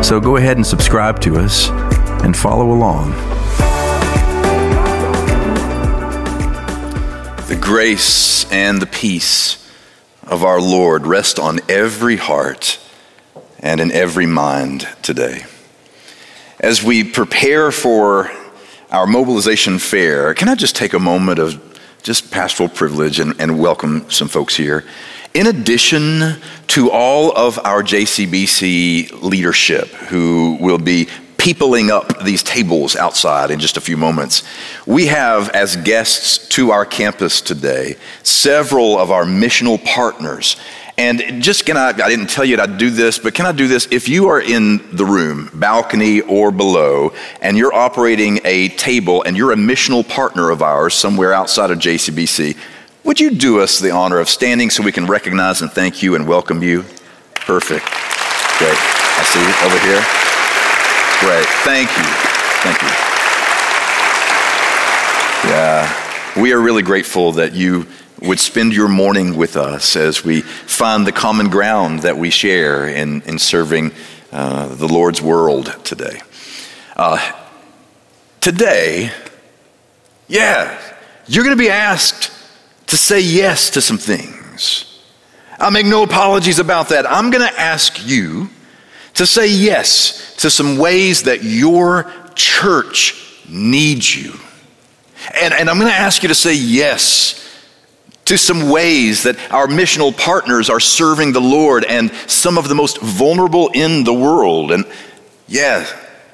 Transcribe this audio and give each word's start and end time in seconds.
So 0.00 0.20
go 0.20 0.36
ahead 0.36 0.56
and 0.56 0.66
subscribe 0.66 1.20
to 1.22 1.36
us 1.36 1.68
and 2.22 2.36
follow 2.36 2.72
along. 2.72 3.10
The 7.48 7.58
grace 7.60 8.50
and 8.52 8.80
the 8.80 8.86
peace 8.86 9.70
of 10.26 10.44
our 10.44 10.60
Lord 10.60 11.06
rest 11.06 11.38
on 11.38 11.60
every 11.68 12.16
heart 12.16 12.78
and 13.58 13.80
in 13.80 13.92
every 13.92 14.26
mind 14.26 14.88
today. 15.02 15.44
As 16.60 16.82
we 16.82 17.04
prepare 17.04 17.70
for 17.70 18.30
our 18.90 19.06
mobilization 19.06 19.78
fair, 19.78 20.34
can 20.34 20.48
I 20.48 20.54
just 20.54 20.76
take 20.76 20.92
a 20.92 20.98
moment 20.98 21.38
of 21.38 21.80
just 22.02 22.30
pastoral 22.30 22.68
privilege 22.68 23.20
and, 23.20 23.34
and 23.40 23.58
welcome 23.58 24.10
some 24.10 24.28
folks 24.28 24.56
here? 24.56 24.84
In 25.34 25.46
addition 25.46 26.36
to 26.68 26.90
all 26.90 27.32
of 27.32 27.58
our 27.64 27.82
JCBC 27.82 29.22
leadership 29.22 29.88
who 29.88 30.58
will 30.60 30.78
be 30.78 31.08
peopling 31.38 31.90
up 31.90 32.22
these 32.22 32.42
tables 32.42 32.94
outside 32.94 33.50
in 33.50 33.58
just 33.58 33.76
a 33.76 33.80
few 33.80 33.96
moments. 33.96 34.44
We 34.86 35.06
have, 35.06 35.48
as 35.48 35.74
guests 35.74 36.46
to 36.50 36.70
our 36.70 36.84
campus 36.84 37.40
today, 37.40 37.96
several 38.22 38.96
of 38.96 39.10
our 39.10 39.24
missional 39.24 39.82
partners. 39.84 40.56
And 40.96 41.42
just 41.42 41.66
can 41.66 41.76
I, 41.76 41.88
I 41.88 42.08
didn't 42.08 42.28
tell 42.28 42.44
you 42.44 42.60
I'd 42.60 42.78
do 42.78 42.90
this, 42.90 43.18
but 43.18 43.34
can 43.34 43.46
I 43.46 43.52
do 43.52 43.66
this? 43.66 43.88
If 43.90 44.08
you 44.08 44.28
are 44.28 44.40
in 44.40 44.94
the 44.94 45.04
room, 45.04 45.50
balcony 45.54 46.20
or 46.20 46.52
below, 46.52 47.12
and 47.40 47.56
you're 47.56 47.74
operating 47.74 48.38
a 48.44 48.68
table 48.68 49.22
and 49.22 49.36
you're 49.36 49.52
a 49.52 49.56
missional 49.56 50.06
partner 50.06 50.50
of 50.50 50.62
ours 50.62 50.94
somewhere 50.94 51.32
outside 51.32 51.70
of 51.70 51.78
JCBC, 51.78 52.56
would 53.04 53.18
you 53.18 53.30
do 53.30 53.60
us 53.60 53.78
the 53.78 53.90
honor 53.90 54.18
of 54.18 54.28
standing 54.28 54.70
so 54.70 54.82
we 54.82 54.92
can 54.92 55.06
recognize 55.06 55.60
and 55.60 55.70
thank 55.70 56.02
you 56.02 56.14
and 56.14 56.26
welcome 56.26 56.62
you? 56.62 56.82
Perfect. 57.34 57.84
Great. 58.58 58.78
I 58.78 59.22
see 59.24 59.40
you 59.40 59.54
over 59.66 59.78
here. 59.86 60.02
Great. 61.20 61.46
Thank 61.64 61.88
you. 61.96 62.04
Thank 62.62 62.80
you. 62.82 62.88
Yeah. 65.50 66.40
We 66.40 66.52
are 66.52 66.60
really 66.60 66.82
grateful 66.82 67.32
that 67.32 67.54
you 67.54 67.86
would 68.20 68.38
spend 68.38 68.72
your 68.72 68.88
morning 68.88 69.36
with 69.36 69.56
us 69.56 69.96
as 69.96 70.24
we 70.24 70.42
find 70.42 71.06
the 71.06 71.12
common 71.12 71.50
ground 71.50 72.00
that 72.00 72.16
we 72.16 72.30
share 72.30 72.86
in, 72.86 73.22
in 73.22 73.38
serving 73.38 73.90
uh, 74.30 74.68
the 74.76 74.86
Lord's 74.86 75.20
world 75.20 75.76
today. 75.84 76.20
Uh, 76.96 77.32
today, 78.40 79.10
yeah, 80.28 80.80
you're 81.26 81.44
going 81.44 81.56
to 81.56 81.62
be 81.62 81.70
asked 81.70 82.30
to 82.92 82.98
say 82.98 83.20
yes 83.20 83.70
to 83.70 83.80
some 83.80 83.96
things. 83.96 85.02
I'll 85.58 85.70
make 85.70 85.86
no 85.86 86.02
apologies 86.02 86.58
about 86.58 86.90
that. 86.90 87.10
I'm 87.10 87.30
going 87.30 87.40
to 87.40 87.58
ask 87.58 88.06
you 88.06 88.50
to 89.14 89.24
say 89.24 89.50
yes 89.50 90.36
to 90.36 90.50
some 90.50 90.76
ways 90.76 91.22
that 91.22 91.42
your 91.42 92.12
church 92.34 93.40
needs 93.48 94.14
you. 94.14 94.34
And, 95.34 95.54
and 95.54 95.70
I'm 95.70 95.78
going 95.78 95.90
to 95.90 95.96
ask 95.96 96.22
you 96.22 96.28
to 96.28 96.34
say 96.34 96.52
yes 96.52 97.38
to 98.26 98.36
some 98.36 98.68
ways 98.68 99.22
that 99.22 99.38
our 99.50 99.66
missional 99.68 100.14
partners 100.14 100.68
are 100.68 100.78
serving 100.78 101.32
the 101.32 101.40
Lord 101.40 101.86
and 101.86 102.12
some 102.26 102.58
of 102.58 102.68
the 102.68 102.74
most 102.74 103.00
vulnerable 103.00 103.70
in 103.72 104.04
the 104.04 104.12
world. 104.12 104.70
And 104.70 104.84
yeah, 105.48 105.86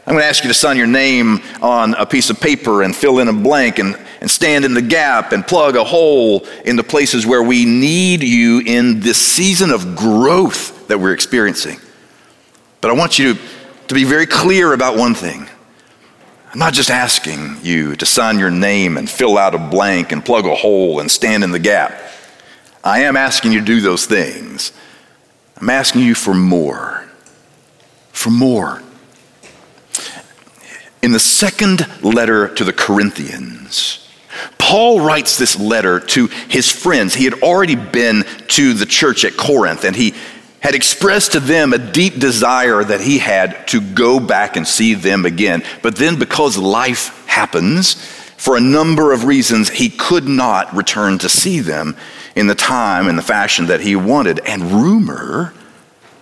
I'm 0.09 0.15
going 0.15 0.23
to 0.23 0.29
ask 0.29 0.43
you 0.43 0.49
to 0.49 0.55
sign 0.55 0.77
your 0.77 0.89
name 0.89 1.41
on 1.63 1.95
a 1.95 2.05
piece 2.05 2.31
of 2.31 2.41
paper 2.41 2.83
and 2.83 2.97
fill 2.97 3.21
in 3.21 3.29
a 3.29 3.33
blank 3.33 3.79
and 3.79 3.97
and 4.21 4.31
stand 4.31 4.65
in 4.65 4.75
the 4.75 4.83
gap 4.83 5.33
and 5.33 5.47
plug 5.47 5.77
a 5.77 5.85
hole 5.85 6.47
in 6.65 6.77
the 6.77 6.83
places 6.83 7.27
where 7.27 7.43
we 7.43 7.65
need 7.65 8.23
you 8.23 8.61
in 8.65 9.01
this 9.01 9.19
season 9.19 9.71
of 9.71 9.97
growth 9.97 10.89
that 10.89 10.99
we're 10.99 11.13
experiencing. 11.13 11.79
But 12.81 12.91
I 12.91 12.95
want 12.95 13.19
you 13.19 13.35
to, 13.35 13.41
to 13.89 13.95
be 13.95 14.05
very 14.05 14.27
clear 14.27 14.73
about 14.73 14.97
one 14.97 15.15
thing. 15.15 15.49
I'm 16.53 16.59
not 16.59 16.73
just 16.73 16.91
asking 16.91 17.59
you 17.63 17.95
to 17.97 18.07
sign 18.07 18.39
your 18.39 18.51
name 18.51 18.97
and 18.97 19.09
fill 19.09 19.37
out 19.37 19.55
a 19.55 19.59
blank 19.59 20.13
and 20.13 20.25
plug 20.25 20.47
a 20.47 20.55
hole 20.55 21.01
and 21.01 21.11
stand 21.11 21.45
in 21.45 21.51
the 21.51 21.59
gap. 21.59 22.01
I 22.83 23.01
am 23.01 23.17
asking 23.17 23.53
you 23.53 23.61
to 23.61 23.67
do 23.67 23.81
those 23.81 24.07
things. 24.07 24.73
I'm 25.59 25.69
asking 25.69 26.03
you 26.03 26.15
for 26.15 26.35
more. 26.35 27.07
For 28.13 28.31
more. 28.31 28.83
In 31.03 31.13
the 31.13 31.21
second 31.21 31.87
letter 32.03 32.49
to 32.55 32.65
the 32.65 32.73
Corinthians, 32.73 34.08
Paul 34.69 35.01
writes 35.01 35.39
this 35.39 35.59
letter 35.59 35.99
to 35.99 36.27
his 36.27 36.71
friends. 36.71 37.15
He 37.15 37.25
had 37.25 37.43
already 37.43 37.75
been 37.75 38.27
to 38.49 38.75
the 38.75 38.85
church 38.85 39.25
at 39.25 39.35
Corinth 39.35 39.83
and 39.85 39.97
he 39.97 40.13
had 40.61 40.75
expressed 40.75 41.33
to 41.33 41.41
them 41.41 41.73
a 41.73 41.79
deep 41.79 42.19
desire 42.19 42.85
that 42.85 43.01
he 43.01 43.17
had 43.17 43.67
to 43.69 43.81
go 43.81 44.21
back 44.21 44.57
and 44.57 44.69
see 44.69 44.93
them 44.93 45.25
again. 45.25 45.65
But 45.81 45.97
then, 45.97 46.19
because 46.19 46.59
life 46.59 47.27
happens, 47.27 47.95
for 48.37 48.59
a 48.59 48.61
number 48.61 49.11
of 49.15 49.25
reasons, 49.25 49.71
he 49.71 49.89
could 49.89 50.29
not 50.29 50.77
return 50.77 51.17
to 51.21 51.31
see 51.31 51.61
them 51.61 51.97
in 52.37 52.47
the 52.47 52.55
time 52.55 53.09
and 53.09 53.17
the 53.17 53.23
fashion 53.23 53.69
that 53.69 53.81
he 53.81 53.97
wanted. 53.97 54.39
And 54.41 54.71
rumor 54.71 55.55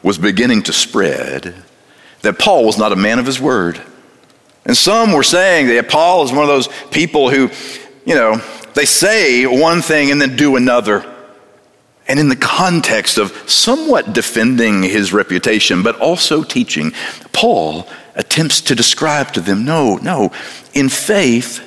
was 0.04 0.18
beginning 0.18 0.62
to 0.62 0.72
spread 0.72 1.52
that 2.22 2.38
Paul 2.38 2.64
was 2.64 2.78
not 2.78 2.92
a 2.92 2.96
man 2.96 3.18
of 3.18 3.26
his 3.26 3.40
word. 3.40 3.82
And 4.64 4.76
some 4.76 5.12
were 5.12 5.24
saying 5.24 5.66
that 5.66 5.88
Paul 5.88 6.22
is 6.22 6.30
one 6.30 6.42
of 6.42 6.48
those 6.48 6.68
people 6.92 7.28
who 7.28 7.50
you 8.06 8.14
know, 8.14 8.40
they 8.74 8.86
say 8.86 9.44
one 9.44 9.82
thing 9.82 10.10
and 10.10 10.22
then 10.22 10.36
do 10.36 10.56
another. 10.56 11.04
And 12.08 12.20
in 12.20 12.28
the 12.28 12.36
context 12.36 13.18
of 13.18 13.32
somewhat 13.50 14.12
defending 14.12 14.84
his 14.84 15.12
reputation, 15.12 15.82
but 15.82 15.98
also 15.98 16.44
teaching, 16.44 16.92
Paul 17.32 17.86
attempts 18.14 18.60
to 18.62 18.74
describe 18.76 19.32
to 19.32 19.40
them 19.40 19.64
no, 19.64 19.96
no, 19.96 20.32
in 20.72 20.88
faith, 20.88 21.62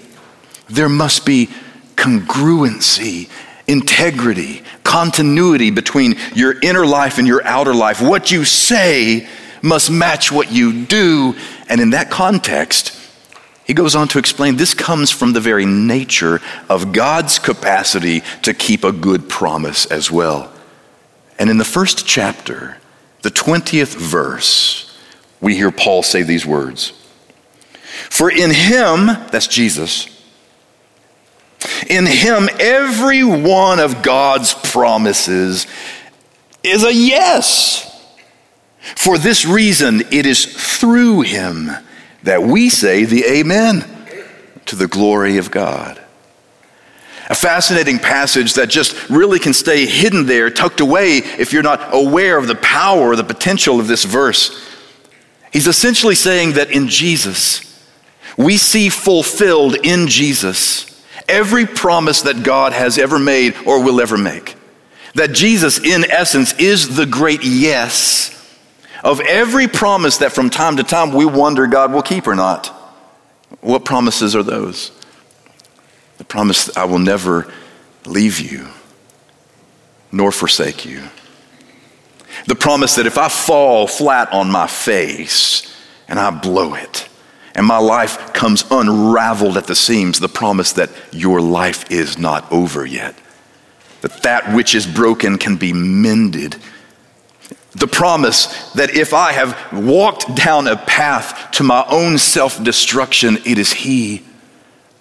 there 0.70 0.88
must 0.88 1.26
be 1.26 1.50
congruency, 1.96 3.30
integrity, 3.68 4.64
continuity 4.84 5.72
between 5.72 6.16
your 6.34 6.58
inner 6.62 6.86
life 6.86 7.18
and 7.18 7.28
your 7.28 7.46
outer 7.46 7.74
life. 7.74 8.02
What 8.02 8.32
you 8.32 8.46
say 8.46 9.28
must 9.62 9.92
match 9.92 10.32
what 10.32 10.52
you 10.52 10.86
do. 10.86 11.36
And 11.68 11.82
in 11.82 11.90
that 11.90 12.10
context, 12.10 12.96
he 13.70 13.76
goes 13.76 13.94
on 13.94 14.08
to 14.08 14.18
explain 14.18 14.56
this 14.56 14.74
comes 14.74 15.12
from 15.12 15.34
the 15.34 15.40
very 15.40 15.68
nature 15.68 16.42
of 16.70 16.92
God's 16.92 17.38
capacity 17.38 18.24
to 18.42 18.52
keep 18.52 18.84
a 18.84 18.92
good 18.92 19.30
promise 19.30 19.86
as 19.86 20.10
well. 20.10 20.52
And 21.38 21.52
in 21.52 21.60
the 21.60 21.64
first 21.64 22.08
chapter, 22.08 22.78
the 23.22 23.30
20th 23.30 23.96
verse, 23.96 25.00
we 25.40 25.54
hear 25.54 25.70
Paul 25.70 26.02
say 26.02 26.24
these 26.24 26.48
words 26.48 26.94
For 28.10 28.32
in 28.32 28.50
him, 28.50 29.06
that's 29.30 29.46
Jesus, 29.46 30.08
in 31.88 32.08
him, 32.08 32.50
every 32.60 33.24
one 33.24 33.78
of 33.78 34.02
God's 34.02 34.56
promises 34.56 35.68
is 36.64 36.84
a 36.84 36.92
yes. 36.92 37.86
For 38.96 39.20
this 39.20 39.46
reason, 39.46 40.02
it 40.12 40.26
is 40.26 40.80
through 40.80 41.22
him 41.22 41.70
that 42.30 42.44
we 42.44 42.70
say 42.70 43.06
the 43.06 43.26
Amen 43.26 43.84
to 44.68 44.76
the 44.76 44.86
glory 44.86 45.38
of 45.38 45.50
God. 45.50 46.00
A 47.28 47.34
fascinating 47.34 47.98
passage 47.98 48.54
that 48.54 48.70
just 48.70 49.10
really 49.10 49.40
can 49.40 49.52
stay 49.52 49.88
hidden 49.88 50.28
there, 50.28 50.52
tucked 50.52 50.80
away, 50.80 51.18
if 51.18 51.54
you're 51.54 51.64
not 51.64 51.92
aware 51.92 52.38
of 52.38 52.46
the 52.46 52.54
power 52.54 53.16
the 53.16 53.24
potential 53.24 53.80
of 53.80 53.88
this 53.88 54.04
verse. 54.04 54.64
He's 55.52 55.66
essentially 55.66 56.14
saying 56.14 56.54
that 56.54 56.70
in 56.70 56.88
Jesus, 56.88 57.84
we 58.38 58.58
see 58.58 58.90
fulfilled 58.90 59.78
in 59.84 60.06
Jesus 60.06 61.04
every 61.28 61.66
promise 61.66 62.22
that 62.22 62.44
God 62.44 62.74
has 62.74 63.00
ever 63.00 63.18
made 63.18 63.56
or 63.66 63.84
will 63.84 64.00
ever 64.00 64.20
make. 64.20 64.56
That 65.16 65.34
Jesus, 65.34 65.80
in 65.80 66.06
essence, 66.12 66.54
is 66.60 66.96
the 66.96 67.08
great 67.08 67.44
yes 67.44 68.39
of 69.04 69.20
every 69.22 69.68
promise 69.68 70.18
that 70.18 70.32
from 70.32 70.50
time 70.50 70.78
to 70.78 70.84
time 70.84 71.14
we 71.14 71.26
wonder 71.26 71.68
God 71.68 71.94
will 71.94 72.02
keep 72.02 72.28
or 72.28 72.36
not. 72.36 72.68
What 73.62 73.86
promises 73.86 74.36
are 74.36 74.44
those? 74.44 74.92
The 76.18 76.26
promise 76.26 76.66
that 76.66 76.78
I 76.78 76.86
will 76.86 77.00
never 77.00 77.52
leave 78.06 78.40
you 78.40 78.68
nor 80.12 80.32
forsake 80.32 80.86
you. 80.86 81.04
The 82.48 82.56
promise 82.56 82.96
that 82.96 83.06
if 83.06 83.18
I 83.18 83.30
fall 83.30 83.88
flat 83.88 84.32
on 84.32 84.50
my 84.52 84.68
face 84.68 85.70
and 86.08 86.20
I 86.20 86.32
blow 86.32 86.74
it. 86.74 87.08
And 87.56 87.66
my 87.66 87.78
life 87.78 88.34
comes 88.34 88.64
unraveled 88.72 89.58
at 89.58 89.68
the 89.68 89.76
seams, 89.76 90.20
the 90.20 90.30
promise 90.30 90.74
that 90.74 90.90
your 91.12 91.42
life 91.42 91.90
is 91.92 92.18
not 92.18 92.50
over 92.52 92.86
yet, 92.86 93.16
that 94.02 94.24
that 94.24 94.56
which 94.56 94.76
is 94.76 94.88
broken 94.88 95.38
can 95.38 95.58
be 95.58 95.74
mended. 95.74 96.56
The 97.74 97.88
promise 97.88 98.72
that 98.74 98.96
if 98.96 99.14
I 99.14 99.32
have 99.32 99.56
walked 99.72 100.36
down 100.36 100.68
a 100.68 100.76
path 100.76 101.52
to 101.52 101.64
my 101.64 101.86
own 101.90 102.18
self 102.18 102.62
destruction, 102.64 103.38
it 103.46 103.60
is 103.60 103.72
He 103.72 104.24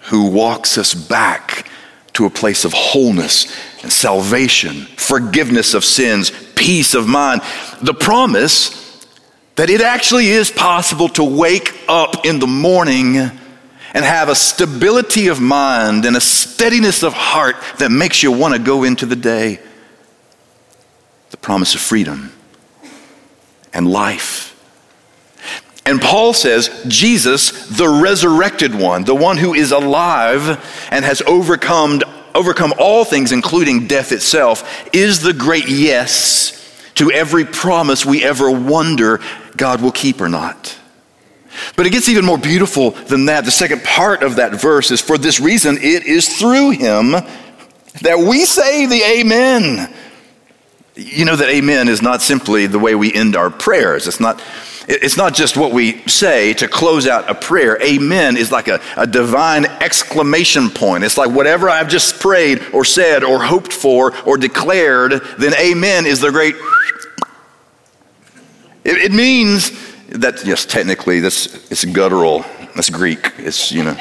who 0.00 0.30
walks 0.30 0.76
us 0.76 0.92
back 0.94 1.70
to 2.14 2.26
a 2.26 2.30
place 2.30 2.64
of 2.64 2.72
wholeness 2.74 3.54
and 3.82 3.92
salvation, 3.92 4.82
forgiveness 4.96 5.72
of 5.72 5.84
sins, 5.84 6.30
peace 6.56 6.94
of 6.94 7.06
mind. 7.06 7.40
The 7.80 7.94
promise 7.94 9.06
that 9.56 9.70
it 9.70 9.80
actually 9.80 10.28
is 10.28 10.50
possible 10.50 11.08
to 11.10 11.24
wake 11.24 11.74
up 11.88 12.26
in 12.26 12.38
the 12.38 12.46
morning 12.46 13.16
and 13.16 14.04
have 14.04 14.28
a 14.28 14.34
stability 14.34 15.28
of 15.28 15.40
mind 15.40 16.04
and 16.04 16.16
a 16.16 16.20
steadiness 16.20 17.02
of 17.02 17.14
heart 17.14 17.56
that 17.78 17.90
makes 17.90 18.22
you 18.22 18.30
want 18.30 18.54
to 18.54 18.60
go 18.60 18.84
into 18.84 19.06
the 19.06 19.16
day. 19.16 19.58
The 21.30 21.38
promise 21.38 21.74
of 21.74 21.80
freedom 21.80 22.32
and 23.72 23.90
life. 23.90 24.54
And 25.88 26.00
Paul 26.02 26.34
says, 26.34 26.68
Jesus, 26.86 27.66
the 27.68 27.88
resurrected 27.88 28.74
one, 28.74 29.04
the 29.04 29.14
one 29.14 29.38
who 29.38 29.54
is 29.54 29.72
alive 29.72 30.62
and 30.90 31.02
has 31.02 31.22
overcome, 31.22 32.02
overcome 32.34 32.74
all 32.78 33.06
things, 33.06 33.32
including 33.32 33.86
death 33.86 34.12
itself, 34.12 34.86
is 34.92 35.22
the 35.22 35.32
great 35.32 35.66
yes 35.66 36.54
to 36.96 37.10
every 37.10 37.46
promise 37.46 38.04
we 38.04 38.22
ever 38.22 38.50
wonder 38.50 39.20
God 39.56 39.80
will 39.80 39.92
keep 39.92 40.20
or 40.20 40.28
not. 40.28 40.76
But 41.74 41.86
it 41.86 41.90
gets 41.90 42.08
even 42.08 42.24
more 42.24 42.38
beautiful 42.38 42.90
than 42.90 43.26
that. 43.26 43.44
The 43.44 43.50
second 43.50 43.82
part 43.82 44.22
of 44.22 44.36
that 44.36 44.60
verse 44.60 44.90
is 44.90 45.00
for 45.00 45.16
this 45.16 45.40
reason, 45.40 45.78
it 45.78 46.04
is 46.04 46.38
through 46.38 46.70
him 46.70 47.12
that 48.02 48.18
we 48.18 48.44
say 48.44 48.86
the 48.86 49.02
amen. 49.02 49.92
You 50.98 51.24
know 51.24 51.36
that 51.36 51.48
amen 51.48 51.88
is 51.88 52.02
not 52.02 52.22
simply 52.22 52.66
the 52.66 52.80
way 52.80 52.96
we 52.96 53.14
end 53.14 53.36
our 53.36 53.50
prayers. 53.50 54.08
It's 54.08 54.18
not, 54.18 54.42
it's 54.88 55.16
not 55.16 55.32
just 55.32 55.56
what 55.56 55.70
we 55.70 56.02
say 56.08 56.54
to 56.54 56.66
close 56.66 57.06
out 57.06 57.30
a 57.30 57.36
prayer. 57.36 57.80
Amen 57.80 58.36
is 58.36 58.50
like 58.50 58.66
a, 58.66 58.80
a 58.96 59.06
divine 59.06 59.66
exclamation 59.66 60.70
point. 60.70 61.04
It's 61.04 61.16
like 61.16 61.30
whatever 61.30 61.70
I've 61.70 61.88
just 61.88 62.18
prayed 62.18 62.60
or 62.72 62.84
said 62.84 63.22
or 63.22 63.44
hoped 63.44 63.72
for 63.72 64.12
or 64.26 64.36
declared, 64.36 65.22
then 65.38 65.54
amen 65.54 66.04
is 66.04 66.20
the 66.20 66.32
great 66.32 66.56
it, 68.84 68.96
it 68.96 69.12
means 69.12 69.70
that, 70.08 70.44
yes, 70.46 70.64
technically, 70.64 71.20
this 71.20 71.70
it's 71.70 71.84
guttural. 71.84 72.44
That's 72.74 72.88
Greek. 72.88 73.32
It's, 73.36 73.70
you 73.70 73.84
know. 73.84 73.96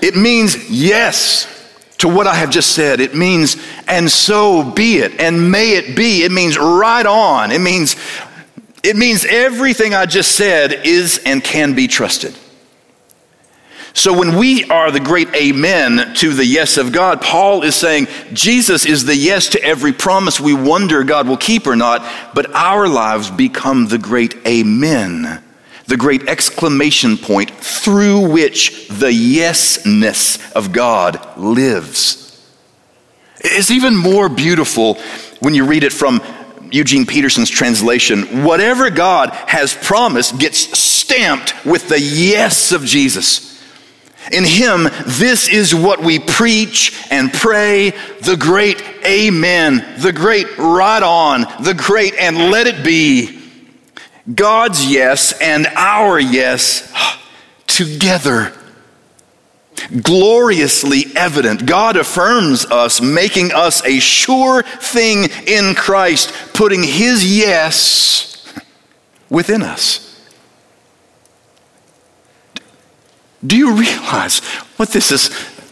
It 0.00 0.16
means 0.16 0.70
yes 0.70 1.51
to 2.02 2.08
what 2.08 2.26
I 2.26 2.34
have 2.34 2.50
just 2.50 2.72
said. 2.72 3.00
It 3.00 3.14
means, 3.14 3.56
and 3.86 4.10
so 4.10 4.62
be 4.62 4.98
it, 4.98 5.20
and 5.20 5.50
may 5.50 5.74
it 5.76 5.96
be. 5.96 6.24
It 6.24 6.32
means 6.32 6.58
right 6.58 7.06
on. 7.06 7.52
It 7.52 7.60
means, 7.60 7.96
it 8.82 8.96
means 8.96 9.24
everything 9.24 9.94
I 9.94 10.06
just 10.06 10.32
said 10.32 10.84
is 10.84 11.22
and 11.24 11.42
can 11.42 11.74
be 11.74 11.86
trusted. 11.86 12.36
So 13.94 14.18
when 14.18 14.36
we 14.36 14.64
are 14.64 14.90
the 14.90 15.00
great 15.00 15.32
amen 15.34 16.14
to 16.14 16.32
the 16.32 16.46
yes 16.46 16.76
of 16.76 16.92
God, 16.92 17.20
Paul 17.20 17.62
is 17.62 17.76
saying 17.76 18.08
Jesus 18.32 18.86
is 18.86 19.04
the 19.04 19.14
yes 19.14 19.48
to 19.50 19.62
every 19.62 19.92
promise 19.92 20.40
we 20.40 20.54
wonder 20.54 21.04
God 21.04 21.28
will 21.28 21.36
keep 21.36 21.66
or 21.66 21.76
not, 21.76 22.00
but 22.34 22.52
our 22.54 22.88
lives 22.88 23.30
become 23.30 23.86
the 23.86 23.98
great 23.98 24.34
amen, 24.46 25.41
the 25.92 25.98
great 25.98 26.26
exclamation 26.26 27.18
point 27.18 27.50
through 27.50 28.30
which 28.30 28.88
the 28.88 29.10
yesness 29.10 30.50
of 30.52 30.72
God 30.72 31.36
lives. 31.36 32.42
It's 33.40 33.70
even 33.70 33.94
more 33.94 34.30
beautiful 34.30 34.94
when 35.40 35.54
you 35.54 35.66
read 35.66 35.84
it 35.84 35.92
from 35.92 36.22
Eugene 36.70 37.04
Peterson's 37.04 37.50
translation. 37.50 38.42
Whatever 38.42 38.88
God 38.88 39.34
has 39.48 39.74
promised 39.74 40.38
gets 40.38 40.78
stamped 40.78 41.62
with 41.66 41.90
the 41.90 42.00
yes 42.00 42.72
of 42.72 42.86
Jesus. 42.86 43.62
In 44.32 44.44
Him, 44.46 44.84
this 45.04 45.46
is 45.46 45.74
what 45.74 46.00
we 46.00 46.18
preach 46.18 46.98
and 47.10 47.30
pray 47.30 47.90
the 48.22 48.38
great 48.38 48.82
Amen, 49.04 50.00
the 50.00 50.14
great 50.14 50.56
right 50.56 51.02
on, 51.02 51.42
the 51.62 51.74
great 51.74 52.14
and 52.14 52.50
let 52.50 52.66
it 52.66 52.82
be. 52.82 53.41
God's 54.32 54.86
yes 54.86 55.32
and 55.40 55.66
our 55.68 56.18
yes 56.18 56.92
together. 57.66 58.52
Gloriously 60.00 61.06
evident. 61.16 61.66
God 61.66 61.96
affirms 61.96 62.64
us, 62.66 63.00
making 63.00 63.52
us 63.52 63.84
a 63.84 63.98
sure 63.98 64.62
thing 64.62 65.28
in 65.46 65.74
Christ, 65.74 66.32
putting 66.54 66.82
His 66.82 67.36
yes 67.36 68.52
within 69.28 69.62
us. 69.62 70.08
Do 73.44 73.56
you 73.56 73.74
realize 73.74 74.38
what 74.76 74.90
this 74.90 75.10
is 75.10 75.22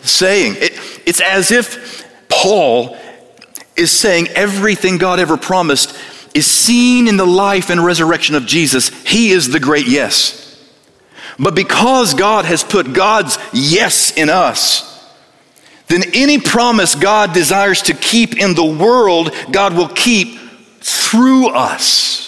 saying? 0.02 0.56
It, 0.56 0.72
it's 1.06 1.20
as 1.20 1.52
if 1.52 2.04
Paul 2.28 2.96
is 3.76 3.92
saying 3.92 4.28
everything 4.28 4.98
God 4.98 5.20
ever 5.20 5.36
promised 5.36 5.96
is 6.34 6.46
seen 6.46 7.08
in 7.08 7.16
the 7.16 7.26
life 7.26 7.70
and 7.70 7.84
resurrection 7.84 8.34
of 8.34 8.46
Jesus. 8.46 8.88
He 9.04 9.30
is 9.30 9.48
the 9.48 9.60
great 9.60 9.86
yes. 9.86 10.40
But 11.38 11.54
because 11.54 12.14
God 12.14 12.44
has 12.44 12.62
put 12.62 12.92
God's 12.92 13.38
yes 13.52 14.16
in 14.16 14.28
us, 14.28 14.86
then 15.88 16.02
any 16.14 16.38
promise 16.38 16.94
God 16.94 17.32
desires 17.32 17.82
to 17.82 17.94
keep 17.94 18.36
in 18.36 18.54
the 18.54 18.64
world, 18.64 19.34
God 19.50 19.74
will 19.74 19.88
keep 19.88 20.38
through 20.80 21.48
us. 21.48 22.20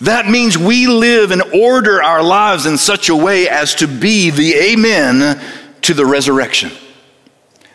That 0.00 0.28
means 0.28 0.56
we 0.56 0.86
live 0.86 1.32
and 1.32 1.42
order 1.52 2.02
our 2.02 2.22
lives 2.22 2.64
in 2.64 2.78
such 2.78 3.08
a 3.08 3.16
way 3.16 3.48
as 3.48 3.74
to 3.76 3.88
be 3.88 4.30
the 4.30 4.54
amen 4.54 5.40
to 5.82 5.92
the 5.92 6.06
resurrection. 6.06 6.70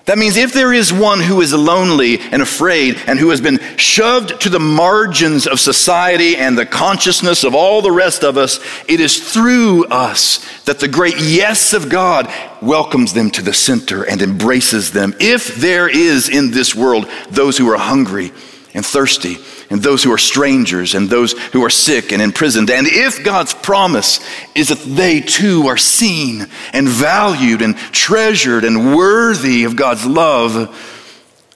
That 0.06 0.18
means 0.18 0.36
if 0.36 0.52
there 0.52 0.74
is 0.74 0.92
one 0.92 1.22
who 1.22 1.40
is 1.40 1.54
lonely 1.54 2.20
and 2.20 2.42
afraid 2.42 2.98
and 3.08 3.18
who 3.18 3.30
has 3.30 3.40
been 3.40 3.60
shoved 3.78 4.42
to 4.42 4.50
the 4.50 4.60
margins 4.60 5.48
of 5.48 5.62
society 5.62 6.36
and 6.36 6.58
the 6.58 6.66
consciousness 6.66 7.46
of 7.46 7.56
all 7.56 7.82
the 7.82 7.92
rest 7.92 8.24
of 8.24 8.38
us, 8.38 8.60
it 8.90 9.00
is 9.00 9.32
through 9.32 9.86
us 9.86 10.46
that 10.64 10.82
the 10.82 10.90
great 10.90 11.20
yes 11.20 11.72
of 11.72 11.90
God 11.90 12.30
welcomes 12.62 13.14
them 13.14 13.32
to 13.32 13.42
the 13.42 13.54
center 13.54 14.04
and 14.04 14.22
embraces 14.22 14.92
them. 14.92 15.16
If 15.22 15.56
there 15.56 15.88
is 15.88 16.28
in 16.28 16.52
this 16.52 16.76
world 16.76 17.10
those 17.30 17.58
who 17.58 17.72
are 17.72 17.78
hungry 17.78 18.34
and 18.74 18.86
thirsty 18.86 19.38
and 19.74 19.82
those 19.82 20.04
who 20.04 20.14
are 20.14 20.20
strangers 20.20 20.94
and 20.94 21.10
those 21.10 21.34
who 21.50 21.66
are 21.66 21.70
sick 21.70 22.12
and 22.12 22.22
imprisoned. 22.22 22.70
And 22.70 22.86
if 22.88 23.24
God's 23.24 23.56
promise 23.56 24.20
is 24.54 24.70
that 24.70 24.78
they 24.78 25.20
too 25.20 25.66
are 25.66 25.78
seen 25.78 26.48
and 26.74 26.88
valued 26.88 27.64
and 27.64 27.76
treasured 27.76 28.66
and 28.66 28.96
worthy 28.96 29.64
of 29.64 29.76
God's 29.76 30.06
love, 30.06 30.80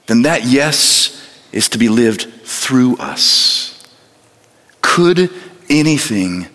then 0.07 0.23
that 0.23 0.45
yes 0.45 1.13
is 1.51 1.69
to 1.69 1.77
be 1.77 1.89
lived 1.89 2.23
through 2.43 2.97
us. 2.97 3.85
Could 4.81 5.29
anything 5.69 6.47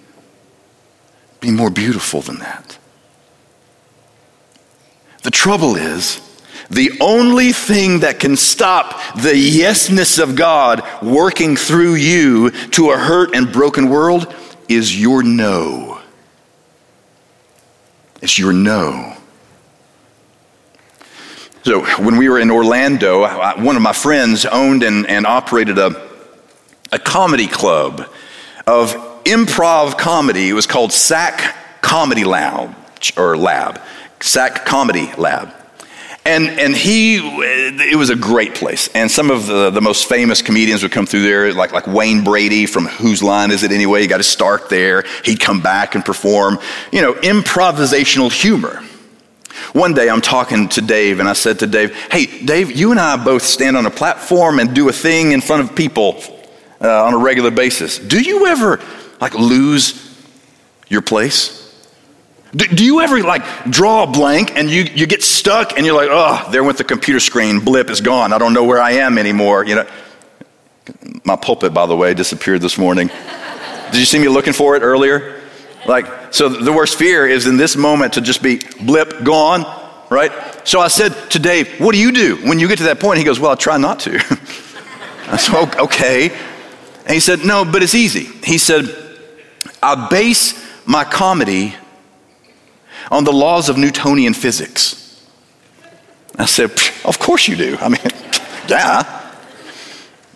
be 1.40 1.52
more 1.52 1.70
beautiful 1.70 2.22
than 2.22 2.40
that? 2.40 2.76
The 5.22 5.30
trouble 5.30 5.76
is, 5.76 6.20
the 6.70 6.92
only 7.00 7.52
thing 7.52 8.00
that 8.00 8.20
can 8.20 8.36
stop 8.36 9.16
the 9.16 9.32
yesness 9.32 10.22
of 10.22 10.36
God 10.36 10.82
working 11.02 11.56
through 11.56 11.94
you 11.94 12.50
to 12.70 12.90
a 12.90 12.96
hurt 12.96 13.34
and 13.34 13.52
broken 13.52 13.88
world 13.88 14.32
is 14.68 14.98
your 14.98 15.22
no. 15.22 16.00
It's 18.20 18.38
your 18.38 18.52
no. 18.52 19.16
So, 21.64 21.84
when 22.02 22.16
we 22.16 22.28
were 22.28 22.40
in 22.40 22.50
Orlando, 22.50 23.20
one 23.62 23.76
of 23.76 23.82
my 23.82 23.92
friends 23.92 24.44
owned 24.44 24.82
and, 24.82 25.06
and 25.06 25.26
operated 25.26 25.78
a, 25.78 26.08
a 26.90 26.98
comedy 26.98 27.46
club 27.46 28.08
of 28.66 28.94
improv 29.24 29.98
comedy. 29.98 30.48
It 30.48 30.54
was 30.54 30.66
called 30.66 30.92
SAK 30.92 31.54
Comedy 31.80 32.24
Lounge 32.24 32.74
or 33.16 33.36
Lab, 33.36 33.80
SAK 34.20 34.64
Comedy 34.64 35.12
Lab. 35.16 35.52
And, 36.24 36.48
and 36.48 36.76
he, 36.76 37.16
it 37.16 37.96
was 37.96 38.10
a 38.10 38.16
great 38.16 38.54
place. 38.54 38.88
And 38.94 39.10
some 39.10 39.28
of 39.28 39.46
the, 39.46 39.70
the 39.70 39.80
most 39.80 40.08
famous 40.08 40.40
comedians 40.40 40.84
would 40.84 40.92
come 40.92 41.04
through 41.04 41.22
there, 41.22 41.52
like, 41.52 41.72
like 41.72 41.88
Wayne 41.88 42.22
Brady 42.22 42.66
from 42.66 42.86
Whose 42.86 43.24
Line 43.24 43.50
Is 43.50 43.64
It 43.64 43.72
Anyway? 43.72 44.02
You 44.02 44.08
got 44.08 44.18
to 44.18 44.22
start 44.22 44.68
there. 44.68 45.04
He'd 45.24 45.40
come 45.40 45.60
back 45.60 45.96
and 45.96 46.04
perform, 46.04 46.60
you 46.92 47.02
know, 47.02 47.14
improvisational 47.14 48.30
humor. 48.30 48.84
One 49.72 49.94
day 49.94 50.08
I'm 50.08 50.20
talking 50.20 50.68
to 50.70 50.80
Dave 50.80 51.18
and 51.18 51.28
I 51.28 51.32
said 51.32 51.58
to 51.60 51.66
Dave, 51.66 51.94
Hey, 52.12 52.44
Dave, 52.44 52.70
you 52.70 52.92
and 52.92 53.00
I 53.00 53.22
both 53.22 53.42
stand 53.42 53.76
on 53.76 53.86
a 53.86 53.90
platform 53.90 54.60
and 54.60 54.74
do 54.74 54.88
a 54.88 54.92
thing 54.92 55.32
in 55.32 55.40
front 55.40 55.68
of 55.68 55.76
people 55.76 56.22
uh, 56.80 57.04
on 57.04 57.14
a 57.14 57.18
regular 57.18 57.50
basis. 57.50 57.98
Do 57.98 58.20
you 58.20 58.46
ever 58.46 58.80
like 59.20 59.34
lose 59.34 60.16
your 60.88 61.02
place? 61.02 61.61
Do, 62.54 62.66
do, 62.66 62.84
you 62.84 63.00
ever 63.00 63.22
like 63.22 63.42
draw 63.70 64.02
a 64.02 64.06
blank 64.06 64.56
and 64.56 64.68
you, 64.70 64.82
you 64.82 65.06
get 65.06 65.22
stuck 65.22 65.76
and 65.76 65.86
you're 65.86 65.96
like, 65.96 66.10
oh, 66.10 66.48
there 66.52 66.62
went 66.62 66.76
the 66.76 66.84
computer 66.84 67.18
screen, 67.18 67.60
blip 67.60 67.88
is 67.88 68.02
gone. 68.02 68.32
I 68.34 68.38
don't 68.38 68.52
know 68.52 68.64
where 68.64 68.80
I 68.80 68.92
am 68.92 69.16
anymore. 69.16 69.64
You 69.64 69.76
know, 69.76 69.86
my 71.24 71.36
pulpit, 71.36 71.72
by 71.72 71.86
the 71.86 71.96
way, 71.96 72.12
disappeared 72.12 72.60
this 72.60 72.76
morning. 72.76 73.10
Did 73.90 74.00
you 74.00 74.04
see 74.04 74.18
me 74.18 74.28
looking 74.28 74.52
for 74.52 74.76
it 74.76 74.82
earlier? 74.82 75.40
Like, 75.86 76.32
so 76.34 76.48
the 76.48 76.72
worst 76.72 76.98
fear 76.98 77.26
is 77.26 77.46
in 77.46 77.56
this 77.56 77.74
moment 77.74 78.14
to 78.14 78.20
just 78.20 78.42
be 78.42 78.60
blip, 78.82 79.24
gone, 79.24 79.64
right? 80.10 80.30
So 80.66 80.80
I 80.80 80.88
said 80.88 81.10
to 81.30 81.38
Dave, 81.38 81.80
what 81.80 81.92
do 81.92 81.98
you 81.98 82.12
do 82.12 82.36
when 82.46 82.58
you 82.58 82.68
get 82.68 82.78
to 82.78 82.84
that 82.84 83.00
point? 83.00 83.18
He 83.18 83.24
goes, 83.24 83.40
well, 83.40 83.52
I 83.52 83.54
try 83.54 83.78
not 83.78 84.00
to. 84.00 84.12
I 85.26 85.36
said, 85.38 85.78
okay. 85.78 86.30
And 87.04 87.14
he 87.14 87.20
said, 87.20 87.44
no, 87.44 87.64
but 87.64 87.82
it's 87.82 87.94
easy. 87.94 88.24
He 88.44 88.58
said, 88.58 88.84
I 89.82 90.08
base 90.08 90.62
my 90.86 91.04
comedy 91.04 91.74
on 93.10 93.24
the 93.24 93.32
laws 93.32 93.68
of 93.68 93.76
Newtonian 93.76 94.34
physics. 94.34 94.98
I 96.38 96.46
said, 96.46 96.70
Of 97.04 97.18
course 97.18 97.48
you 97.48 97.56
do. 97.56 97.76
I 97.80 97.88
mean, 97.88 98.00
yeah. 98.68 99.32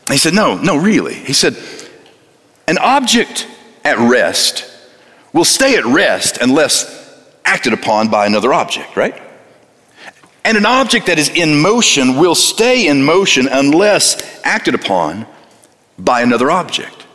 He 0.09 0.19
said, 0.19 0.35
No, 0.35 0.57
no, 0.57 0.77
really. 0.77 1.15
He 1.15 1.33
said, 1.33 1.57
An 2.67 2.79
object 2.79 3.49
at 3.85 3.99
rest 3.99 4.71
will 5.33 5.45
stay 5.45 5.77
at 5.77 5.85
rest 5.85 6.39
unless 6.41 6.95
acted 7.45 7.73
upon 7.73 8.09
by 8.09 8.27
another 8.27 8.53
object, 8.53 8.97
right? 8.97 9.21
And 10.45 10.57
an 10.57 10.67
object 10.67 11.07
that 11.07 11.19
is 11.19 11.29
in 11.29 11.61
motion 11.61 12.17
will 12.17 12.35
stay 12.35 12.87
in 12.87 13.03
motion 13.03 13.49
unless 13.51 14.41
acted 14.45 14.75
upon 14.75 15.27
by 15.99 16.23
another 16.23 16.51
object. 16.51 17.07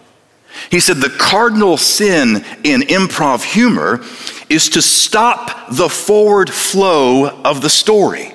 He 0.70 0.80
said 0.80 0.98
the 0.98 1.10
cardinal 1.10 1.78
sin 1.78 2.44
in 2.64 2.82
improv 2.82 3.44
humor 3.44 4.04
is 4.52 4.70
to 4.70 4.82
stop 4.82 5.70
the 5.72 5.88
forward 5.88 6.50
flow 6.50 7.30
of 7.30 7.62
the 7.62 7.70
story. 7.70 8.34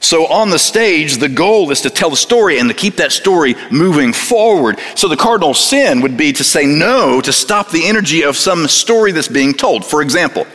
So 0.00 0.26
on 0.26 0.50
the 0.50 0.58
stage, 0.58 1.18
the 1.18 1.28
goal 1.28 1.70
is 1.70 1.80
to 1.82 1.90
tell 1.90 2.10
the 2.10 2.16
story 2.16 2.58
and 2.58 2.68
to 2.68 2.74
keep 2.74 2.96
that 2.96 3.12
story 3.12 3.54
moving 3.70 4.12
forward. 4.12 4.78
So 4.96 5.08
the 5.08 5.16
cardinal 5.16 5.54
sin 5.54 6.00
would 6.02 6.16
be 6.16 6.32
to 6.32 6.44
say 6.44 6.66
no, 6.66 7.20
to 7.20 7.32
stop 7.32 7.70
the 7.70 7.86
energy 7.86 8.22
of 8.22 8.36
some 8.36 8.66
story 8.68 9.12
that's 9.12 9.28
being 9.28 9.54
told. 9.54 9.84
For 9.84 10.02
example, 10.02 10.46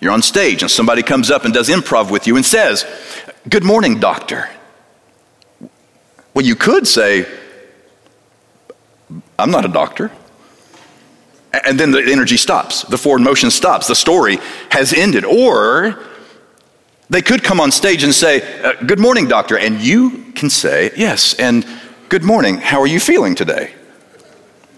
you're 0.00 0.12
on 0.12 0.22
stage 0.22 0.62
and 0.62 0.70
somebody 0.70 1.02
comes 1.02 1.30
up 1.30 1.44
and 1.44 1.52
does 1.52 1.68
improv 1.68 2.10
with 2.10 2.26
you 2.26 2.36
and 2.36 2.44
says, 2.44 2.84
Good 3.48 3.64
morning, 3.64 4.00
doctor. 4.00 4.48
Well, 6.32 6.44
you 6.44 6.56
could 6.56 6.86
say, 6.86 7.26
I'm 9.38 9.50
not 9.50 9.64
a 9.64 9.68
doctor. 9.68 10.10
And 11.64 11.78
then 11.78 11.90
the 11.90 12.02
energy 12.02 12.36
stops, 12.36 12.82
the 12.82 12.98
forward 12.98 13.22
motion 13.22 13.50
stops, 13.50 13.86
the 13.86 13.94
story 13.94 14.38
has 14.70 14.92
ended. 14.92 15.24
Or 15.24 15.98
they 17.10 17.22
could 17.22 17.42
come 17.42 17.60
on 17.60 17.70
stage 17.70 18.02
and 18.02 18.14
say, 18.14 18.62
uh, 18.62 18.72
Good 18.84 18.98
morning, 18.98 19.28
doctor. 19.28 19.58
And 19.58 19.80
you 19.80 20.32
can 20.34 20.50
say, 20.50 20.90
Yes, 20.96 21.34
and 21.34 21.66
good 22.08 22.24
morning. 22.24 22.58
How 22.58 22.80
are 22.80 22.86
you 22.86 23.00
feeling 23.00 23.34
today? 23.34 23.72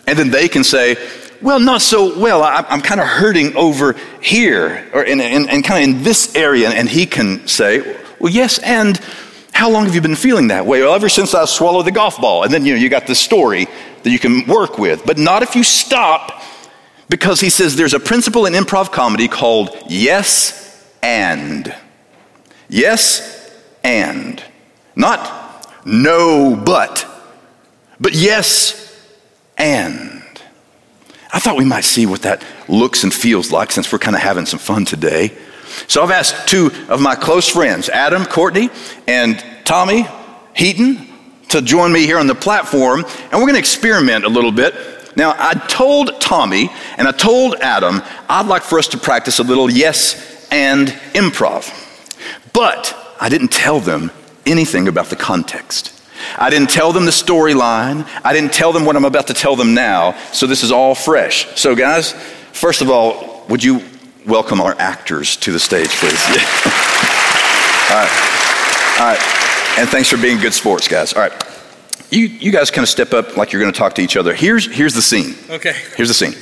And 0.07 0.19
then 0.19 0.31
they 0.31 0.49
can 0.49 0.65
say, 0.65 0.97
Well, 1.41 1.61
not 1.61 1.83
so 1.83 2.19
well. 2.19 2.43
I, 2.43 2.65
am 2.69 2.81
kind 2.81 3.01
of 3.01 3.07
hurting 3.07 3.57
over 3.57 3.95
here, 4.21 4.89
or 4.93 5.03
in, 5.03 5.21
in, 5.21 5.49
in 5.49 5.63
kind 5.63 5.83
of 5.83 5.97
in 5.97 6.03
this 6.03 6.35
area. 6.35 6.71
And 6.71 6.89
he 6.89 7.07
can 7.07 7.47
say, 7.47 7.97
Well, 8.21 8.33
yes, 8.33 8.59
and 8.59 9.01
how 9.57 9.71
long 9.71 9.87
have 9.87 9.95
you 9.95 10.03
been 10.03 10.17
feeling 10.17 10.49
that 10.49 10.67
way? 10.67 10.83
Well, 10.83 10.95
ever 10.95 11.09
since 11.09 11.35
I 11.35 11.47
swallowed 11.47 11.87
the 11.87 11.91
golf 11.91 12.21
ball. 12.21 12.43
And 12.43 12.53
then, 12.53 12.67
you 12.67 12.75
know, 12.75 12.79
you 12.79 12.91
got 12.91 13.07
the 13.07 13.15
story 13.15 13.67
that 14.03 14.11
you 14.11 14.19
can 14.19 14.47
work 14.47 14.77
with. 14.77 15.07
But 15.07 15.17
not 15.17 15.43
if 15.43 15.57
you 15.57 15.65
stop 15.65 16.43
because 17.09 17.41
he 17.41 17.51
says 17.51 17.77
there's 17.77 17.95
a 17.95 18.01
principle 18.01 18.47
in 18.47 18.53
improv 18.53 18.93
comedy 18.93 19.29
called 19.29 19.77
yes 19.89 20.93
and. 21.03 21.75
Yes 22.69 23.55
and. 23.85 24.43
Not 24.95 25.47
no 25.85 26.57
but, 26.57 27.07
but 28.01 28.13
yes 28.13 28.83
and. 29.57 30.23
I 31.33 31.39
thought 31.39 31.57
we 31.57 31.65
might 31.65 31.85
see 31.85 32.07
what 32.07 32.23
that 32.23 32.45
looks 32.69 33.05
and 33.05 33.13
feels 33.13 33.53
like 33.53 33.71
since 33.71 33.93
we're 33.93 33.99
kind 33.99 34.17
of 34.17 34.23
having 34.23 34.47
some 34.47 34.59
fun 34.59 34.85
today. 34.85 35.37
So 35.87 36.03
I've 36.03 36.11
asked 36.11 36.49
two 36.49 36.71
of 36.89 37.01
my 37.01 37.15
close 37.15 37.49
friends, 37.49 37.89
Adam 37.89 38.25
Courtney 38.25 38.71
and 39.07 39.43
Tommy 39.65 40.07
Heaton, 40.55 41.07
to 41.51 41.63
join 41.63 41.93
me 41.93 42.07
here 42.07 42.19
on 42.19 42.27
the 42.27 42.35
platform, 42.35 43.05
and 43.05 43.33
we're 43.33 43.41
going 43.41 43.53
to 43.53 43.59
experiment 43.59 44.25
a 44.25 44.29
little 44.29 44.51
bit 44.51 44.75
now, 45.17 45.35
I 45.39 45.55
told 45.55 46.21
Tommy 46.21 46.71
and 46.99 47.09
I 47.09 47.13
told 47.13 47.57
Adam 47.57 48.03
I'd 48.29 48.47
like 48.47 48.63
for 48.63 48.79
us 48.79 48.89
to 48.89 48.99
practice 48.99 49.39
a 49.39 49.43
little 49.43 49.71
yes 49.71 50.47
and 50.51 50.89
improv. 51.15 51.73
But 52.53 52.95
I 53.19 53.31
didn't 53.31 53.49
tell 53.49 53.81
them 53.81 54.11
anything 54.45 54.89
about 54.89 55.07
the 55.07 55.17
context. 55.17 55.93
I 56.39 56.51
didn't 56.51 56.71
tell 56.71 56.93
them 56.93 57.07
the 57.07 57.11
storyline. 57.11 58.07
I 58.25 58.33
didn't 58.35 58.53
tell 58.53 58.73
them 58.73 58.85
what 58.85 58.95
I'm 58.95 59.05
about 59.05 59.27
to 59.29 59.35
tell 59.35 59.57
them 59.57 59.75
now. 59.75 60.13
So 60.33 60.47
this 60.47 60.63
is 60.63 60.71
all 60.71 60.95
fresh. 60.95 61.47
So, 61.59 61.75
guys, 61.75 62.13
first 62.53 62.83
of 62.83 62.91
all, 62.91 63.45
would 63.49 63.65
you 63.65 63.83
welcome 64.27 64.61
our 64.61 64.75
actors 64.79 65.37
to 65.39 65.53
the 65.53 65.61
stage, 65.61 65.89
please? 65.89 66.23
Yeah. 67.89 67.95
all 67.95 68.03
right. 68.03 68.99
All 68.99 69.07
right. 69.07 69.79
And 69.79 69.89
thanks 69.89 70.11
for 70.11 70.17
being 70.17 70.39
good 70.39 70.53
sports, 70.53 70.89
guys. 70.89 71.13
All 71.13 71.23
right 71.23 71.56
you, 72.11 72.27
you 72.27 72.53
guys 72.53 72.71
kind 72.71 72.83
of 72.83 72.89
step 72.89 73.13
up 73.13 73.37
like 73.37 73.53
you're 73.53 73.61
going 73.61 73.73
to 73.73 73.79
talk 73.79 73.95
to 73.95 74.03
each 74.03 74.17
other. 74.17 74.35
Here's, 74.35 74.67
here's 74.67 74.95
the 74.95 75.03
scene. 75.03 75.35
Okay. 75.51 75.75
Here's 75.97 76.09
the 76.09 76.15
scene. 76.15 76.35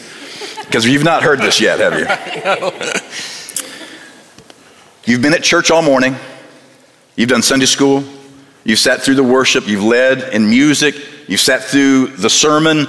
Because 0.65 0.87
you've 0.87 1.05
not 1.05 1.23
heard 1.23 1.41
this 1.41 1.61
yet, 1.61 1.79
have 1.81 1.99
you? 1.99 2.05
no. 2.45 2.71
You've 5.07 5.23
been 5.23 5.35
at 5.35 5.43
church 5.43 5.71
all 5.71 5.83
morning. 5.83 6.17
You've 7.17 7.29
done 7.29 7.43
Sunday 7.43 7.67
school. 7.67 8.05
You've 8.65 8.79
sat 8.79 9.03
through 9.03 9.17
the 9.17 9.23
worship. 9.23 9.69
You've 9.69 9.85
led 9.85 10.35
in 10.35 10.49
music. 10.49 10.95
You've 11.29 11.41
sat 11.41 11.63
through 11.63 12.09
the 12.09 12.31
sermon. 12.31 12.87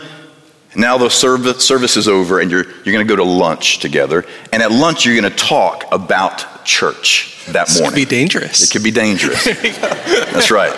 Now 0.76 0.98
the 0.98 1.10
service, 1.10 1.66
service 1.66 1.96
is 1.96 2.08
over 2.08 2.40
and 2.40 2.52
you're, 2.52 2.66
you're 2.66 2.94
going 2.94 3.06
to 3.06 3.10
go 3.10 3.16
to 3.16 3.24
lunch 3.24 3.80
together. 3.80 4.26
And 4.52 4.62
at 4.62 4.72
lunch, 4.72 5.06
you're 5.06 5.20
going 5.20 5.32
to 5.32 5.38
talk 5.38 5.86
about 5.92 6.66
church 6.66 7.46
that 7.48 7.68
this 7.68 7.80
morning. 7.80 8.00
It 8.00 8.02
could 8.02 8.10
be 8.10 8.16
dangerous. 8.16 8.64
It 8.64 8.72
could 8.72 8.84
be 8.84 8.92
dangerous. 8.92 9.44
That's 9.46 10.52
right. 10.52 10.74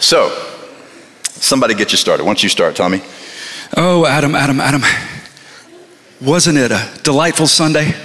So, 0.00 0.51
Somebody 1.42 1.74
get 1.74 1.90
you 1.90 1.98
started. 1.98 2.24
Once 2.24 2.44
you 2.44 2.48
start, 2.48 2.76
Tommy. 2.76 3.02
Oh, 3.76 4.06
Adam, 4.06 4.36
Adam, 4.36 4.60
Adam. 4.60 4.82
Wasn't 6.20 6.56
it 6.56 6.70
a 6.70 6.88
delightful 7.02 7.48
Sunday? 7.48 7.96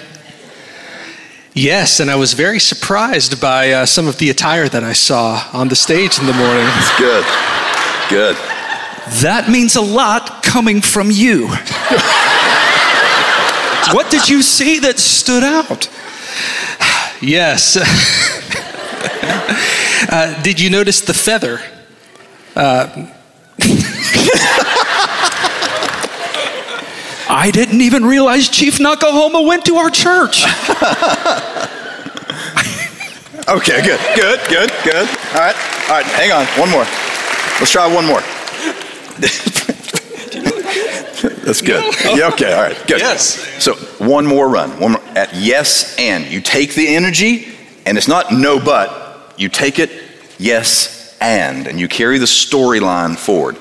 Yes, 1.53 1.99
and 1.99 2.09
I 2.09 2.15
was 2.15 2.33
very 2.33 2.59
surprised 2.59 3.39
by 3.39 3.73
uh, 3.73 3.85
some 3.85 4.07
of 4.07 4.17
the 4.17 4.31
attire 4.31 4.67
that 4.67 4.83
I 4.83 4.93
saw 4.93 5.47
on 5.53 5.67
the 5.67 5.75
stage 5.75 6.17
in 6.17 6.25
the 6.25 6.33
morning. 6.33 6.65
That's 6.65 6.97
good. 6.97 7.23
Good. 8.09 8.35
That 9.21 9.49
means 9.51 9.75
a 9.75 9.81
lot 9.81 10.41
coming 10.41 10.81
from 10.81 11.11
you. 11.11 11.47
what 13.93 14.09
did 14.09 14.27
you 14.27 14.41
see 14.41 14.79
that 14.79 14.97
stood 14.97 15.43
out? 15.43 15.87
Yes. 17.21 17.77
uh, 20.11 20.41
did 20.41 20.59
you 20.59 20.71
notice 20.71 21.01
the 21.01 21.13
feather? 21.13 21.61
Uh, 22.55 23.11
I 27.29 27.51
didn't 27.51 27.81
even 27.81 28.05
realize 28.05 28.47
Chief 28.47 28.77
Nakahoma 28.77 29.45
went 29.45 29.65
to 29.65 29.75
our 29.75 29.89
church. 29.89 30.43
okay, 33.49 33.81
good, 33.81 33.99
good, 34.15 34.39
good, 34.47 34.71
good. 34.83 35.09
All 35.33 35.41
right, 35.41 35.55
all 35.89 35.97
right, 35.97 36.05
hang 36.05 36.31
on, 36.31 36.45
one 36.57 36.69
more. 36.69 36.85
Let's 37.59 37.71
try 37.71 37.93
one 37.93 38.05
more. 38.05 38.21
That's 41.45 41.61
good. 41.61 41.83
Yeah, 42.17 42.29
okay, 42.29 42.53
all 42.53 42.61
right, 42.61 42.77
good. 42.87 42.99
Yes. 42.99 43.45
So 43.63 43.75
one 44.05 44.25
more 44.25 44.47
run. 44.47 44.79
One 44.79 44.93
more, 44.93 45.01
at 45.17 45.33
yes 45.33 45.97
and. 45.99 46.25
You 46.25 46.39
take 46.39 46.75
the 46.75 46.95
energy, 46.95 47.49
and 47.85 47.97
it's 47.97 48.07
not 48.07 48.31
no 48.31 48.57
but. 48.63 49.33
You 49.37 49.49
take 49.49 49.79
it, 49.79 49.91
yes 50.37 50.97
and, 51.21 51.67
and 51.67 51.79
you 51.79 51.87
carry 51.87 52.17
the 52.17 52.25
storyline 52.25 53.17
forward. 53.17 53.57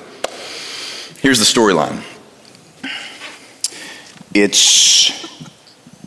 Here's 1.27 1.39
the 1.39 1.59
storyline 1.59 2.03
it's, 4.33 5.11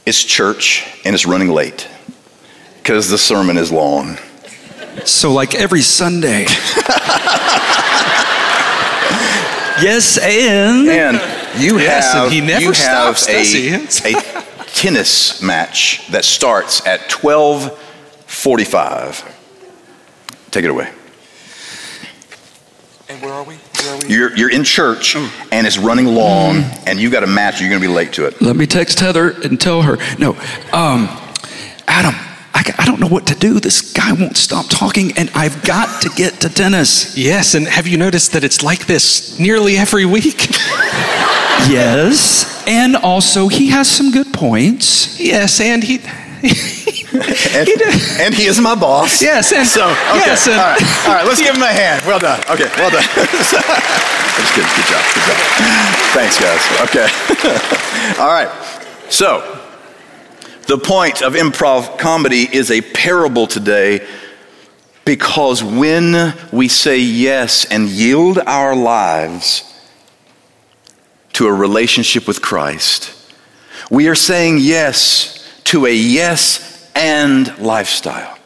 it's 0.07 0.25
church 0.25 0.87
and 1.05 1.15
it's 1.15 1.27
running 1.27 1.51
late 1.51 1.87
because 2.79 3.11
the 3.11 3.19
sermon 3.19 3.59
is 3.59 3.71
long. 3.71 4.17
So, 5.05 5.31
like 5.31 5.55
every 5.55 5.83
Sunday. 5.83 6.45
yes, 9.83 10.17
and. 10.17 10.89
And 10.89 11.21
you 11.61 11.79
yes, 11.79 12.15
have, 12.15 12.25
and 12.25 12.33
he 12.33 12.41
never 12.41 12.63
you 12.63 12.73
have 12.73 13.19
stops, 13.19 13.29
a, 13.29 14.15
a 14.15 14.23
tennis 14.69 15.43
match 15.43 16.07
that 16.13 16.25
starts 16.25 16.81
at 16.87 17.13
1245. 17.13 19.37
Take 20.51 20.65
it 20.65 20.71
away. 20.71 20.91
And 23.11 23.21
where 23.21 23.35
are 23.35 23.45
we? 23.45 23.60
Where 23.83 23.95
are 23.95 23.99
we? 24.03 24.15
you're, 24.15 24.37
you're 24.37 24.51
in 24.51 24.65
church 24.65 25.17
and 25.17 25.67
it's 25.67 25.79
running 25.79 26.07
long 26.07 26.57
and 26.87 27.01
you've 27.01 27.13
got 27.13 27.23
a 27.25 27.27
match, 27.27 27.61
you're 27.61 27.71
going 27.71 27.81
to 27.81 27.87
be 27.89 27.93
late 27.93 28.13
to 28.15 28.27
it. 28.27 28.41
Let 28.41 28.57
me 28.57 28.67
text 28.67 29.01
Heather 29.01 29.31
and 29.43 29.61
tell 29.61 29.83
her. 29.83 29.97
No, 30.19 30.31
um, 30.73 31.09
Adam, 31.87 32.15
I, 32.53 32.75
I 32.79 32.85
don't 32.87 33.01
know 33.01 33.09
what 33.09 33.27
to 33.29 33.35
do. 33.35 33.59
This 33.61 33.93
guy 33.93 34.13
won't 34.13 34.37
stop 34.37 34.67
talking, 34.69 35.13
and 35.17 35.31
I've 35.35 35.63
got 35.65 36.03
to 36.03 36.11
get 36.11 36.41
to 36.41 36.49
tennis. 36.49 37.17
Yes, 37.17 37.55
and 37.55 37.67
have 37.67 37.87
you 37.87 37.97
noticed 37.97 38.33
that 38.33 38.45
it's 38.45 38.63
like 38.63 38.87
this 38.87 39.39
nearly 39.39 39.77
every 39.77 40.05
week? 40.05 40.49
Yes, 41.69 42.65
and 42.67 42.97
also 42.97 43.49
he 43.49 43.69
has 43.69 43.89
some 43.89 44.11
good 44.11 44.33
points. 44.33 45.21
yes, 45.21 45.61
and 45.61 45.85
he. 45.85 46.01
And, 47.13 47.69
and 48.21 48.35
he 48.35 48.47
is 48.47 48.61
my 48.61 48.75
boss. 48.75 49.21
Yes, 49.21 49.53
and 49.53 49.67
So, 49.67 49.89
okay. 49.91 50.23
yes, 50.27 50.47
and 50.47 50.57
all 50.57 50.71
right, 50.71 51.07
all 51.07 51.15
right, 51.15 51.27
let's 51.27 51.41
give 51.45 51.55
him 51.57 51.63
a 51.63 51.67
hand. 51.67 52.03
Well 52.07 52.19
done. 52.19 52.41
Okay, 52.51 52.71
well 52.77 52.91
done. 52.91 53.05
That's 53.15 54.55
good. 54.55 54.67
Good 54.77 54.87
job. 54.87 55.03
Good 55.15 55.25
job. 55.27 55.37
Thanks, 56.15 56.39
guys. 56.41 56.63
Okay. 56.89 57.09
all 58.21 58.29
right. 58.33 58.49
So, 59.11 59.59
the 60.67 60.79
point 60.79 61.23
of 61.23 61.35
improv 61.35 61.99
comedy 61.99 62.49
is 62.51 62.71
a 62.71 62.81
parable 62.81 63.47
today 63.49 64.07
because 65.05 65.65
when 65.65 66.35
we 66.53 66.69
say 66.69 67.01
yes 67.01 67.65
and 67.65 67.89
yield 67.89 68.39
our 68.39 68.77
lives 68.77 69.65
to 71.33 71.47
a 71.47 71.53
relationship 71.53 72.29
with 72.29 72.41
Christ, 72.41 73.13
we 73.91 74.07
are 74.09 74.15
saying 74.15 74.59
yes 74.61 75.37
to 75.65 75.87
a 75.87 75.93
yes 75.93 76.70
and 77.01 77.59
lifestyle. 77.59 78.39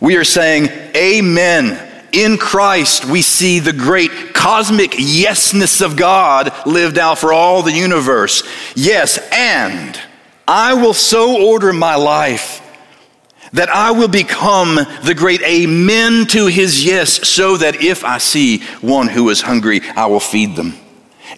We 0.00 0.16
are 0.16 0.24
saying 0.24 0.68
amen. 0.96 1.92
In 2.12 2.38
Christ, 2.38 3.04
we 3.04 3.22
see 3.22 3.58
the 3.58 3.72
great 3.72 4.32
cosmic 4.32 4.92
yesness 4.92 5.84
of 5.84 5.96
God 5.96 6.52
lived 6.66 6.98
out 6.98 7.18
for 7.18 7.32
all 7.32 7.62
the 7.62 7.72
universe. 7.72 8.42
Yes, 8.74 9.18
and 9.32 10.00
I 10.48 10.74
will 10.74 10.94
so 10.94 11.46
order 11.46 11.72
my 11.72 11.96
life 11.96 12.60
that 13.52 13.68
I 13.68 13.90
will 13.90 14.08
become 14.08 14.76
the 15.04 15.14
great 15.16 15.42
amen 15.42 16.26
to 16.28 16.46
his 16.46 16.84
yes, 16.84 17.28
so 17.28 17.56
that 17.56 17.82
if 17.82 18.04
I 18.04 18.18
see 18.18 18.62
one 18.80 19.08
who 19.08 19.28
is 19.28 19.42
hungry, 19.42 19.80
I 19.96 20.06
will 20.06 20.20
feed 20.20 20.56
them. 20.56 20.74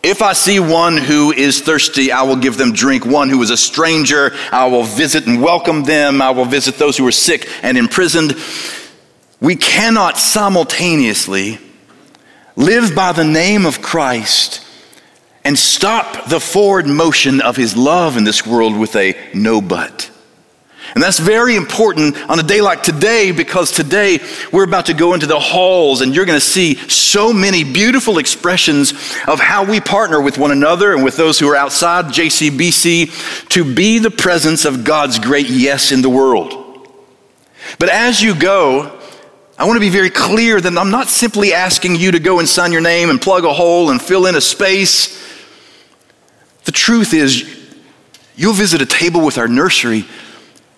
If 0.03 0.23
I 0.23 0.33
see 0.33 0.61
one 0.61 0.97
who 0.97 1.33
is 1.33 1.61
thirsty, 1.61 2.13
I 2.13 2.23
will 2.23 2.37
give 2.37 2.57
them 2.57 2.73
drink. 2.73 3.05
One 3.05 3.29
who 3.29 3.43
is 3.43 3.51
a 3.51 3.57
stranger, 3.57 4.35
I 4.53 4.67
will 4.67 4.85
visit 4.85 5.27
and 5.27 5.43
welcome 5.43 5.83
them. 5.83 6.23
I 6.23 6.31
will 6.31 6.45
visit 6.45 6.77
those 6.77 6.97
who 6.97 7.07
are 7.07 7.13
sick 7.13 7.49
and 7.63 7.77
imprisoned. 7.77 8.37
We 9.41 9.57
cannot 9.57 10.19
simultaneously 10.19 11.59
live 12.57 12.95
by 12.95 13.13
the 13.13 13.25
name 13.25 13.67
of 13.67 13.83
Christ 13.83 14.63
and 15.45 15.59
stop 15.59 16.29
the 16.29 16.41
forward 16.41 16.87
motion 16.87 17.41
of 17.41 17.57
his 17.57 17.77
love 17.77 18.17
in 18.17 18.25
this 18.25 18.47
world 18.47 18.77
with 18.77 18.97
a 18.97 19.17
no 19.35 19.61
but. 19.61 20.11
And 20.97 21.03
that's 21.03 21.19
very 21.19 21.57
important 21.57 22.17
on 22.31 22.41
a 22.41 22.43
day 22.43 22.63
like 22.63 22.83
today 22.83 23.31
because 23.31 23.71
today 23.71 24.19
we're 24.51 24.65
about 24.65 24.87
to 24.87 24.95
go 24.95 25.13
into 25.13 25.27
the 25.27 25.39
halls 25.39 26.01
and 26.01 26.15
you're 26.15 26.25
going 26.25 26.41
to 26.41 26.47
see 26.47 26.77
so 26.89 27.35
many 27.35 27.65
beautiful 27.65 28.17
expressions 28.17 28.93
of 29.29 29.39
how 29.39 29.63
we 29.63 29.79
partner 29.79 30.23
with 30.23 30.39
one 30.39 30.53
another 30.53 30.95
and 30.95 31.05
with 31.05 31.19
those 31.19 31.39
who 31.39 31.51
are 31.51 31.55
outside 31.55 32.07
JCBC 32.07 33.49
to 33.51 33.75
be 33.75 33.99
the 33.99 34.11
presence 34.11 34.65
of 34.65 34.85
God's 34.85 35.19
great 35.19 35.51
yes 35.51 35.93
in 35.93 36.01
the 36.01 36.09
world. 36.09 36.89
But 37.79 37.91
as 37.91 38.23
you 38.23 38.35
go, 38.35 38.99
I 39.59 39.67
want 39.67 39.77
to 39.77 39.81
be 39.81 39.91
very 39.91 40.09
clear 40.09 40.59
that 40.59 40.79
I'm 40.79 40.91
not 40.91 41.09
simply 41.09 41.53
asking 41.53 41.97
you 41.97 42.13
to 42.13 42.21
go 42.21 42.39
and 42.39 42.49
sign 42.49 42.73
your 42.73 42.81
name 42.81 43.11
and 43.11 43.21
plug 43.21 43.45
a 43.45 43.53
hole 43.53 43.91
and 43.91 44.01
fill 44.01 44.25
in 44.25 44.35
a 44.35 44.41
space. 44.41 45.23
The 46.65 46.73
truth 46.73 47.13
is, 47.13 47.55
you'll 48.35 48.55
visit 48.55 48.81
a 48.81 48.87
table 48.87 49.23
with 49.23 49.37
our 49.37 49.47
nursery 49.47 50.07